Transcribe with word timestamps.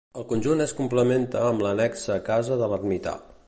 El 0.19 0.23
conjunt 0.29 0.63
es 0.65 0.73
complementa 0.79 1.43
amb 1.49 1.63
l'annexa 1.67 2.19
casa 2.31 2.61
de 2.63 2.71
l'ermità. 2.73 3.19